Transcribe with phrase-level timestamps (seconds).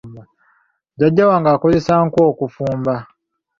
[0.95, 2.95] Jjajja wange akozesa nku okufumba.